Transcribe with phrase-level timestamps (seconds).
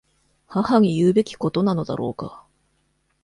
[0.47, 2.43] 母に言うべきことなのだろうか。